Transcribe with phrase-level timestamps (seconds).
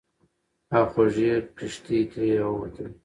[0.75, 2.93] او خوږې کیښتې ترې راووتلې.